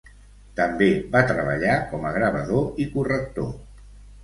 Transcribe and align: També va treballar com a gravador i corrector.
També 0.59 0.87
va 1.15 1.21
treballar 1.33 1.77
com 1.93 2.09
a 2.11 2.15
gravador 2.17 2.83
i 2.87 2.91
corrector. 2.97 3.55